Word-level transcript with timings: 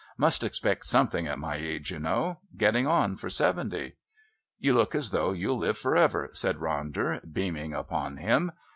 Must 0.17 0.43
expect 0.43 0.87
something 0.87 1.27
at 1.27 1.37
my 1.37 1.57
age, 1.57 1.91
you 1.91 1.99
know 1.99 2.39
getting 2.57 2.87
on 2.87 3.17
for 3.17 3.29
seventy." 3.29 3.97
"You 4.57 4.73
look 4.73 4.95
as 4.95 5.11
though 5.11 5.31
you'll 5.31 5.59
live 5.59 5.77
for 5.77 5.95
ever," 5.95 6.31
said 6.33 6.57
Ronder, 6.57 7.21
beaming 7.31 7.75
upon 7.75 8.17
him. 8.17 8.51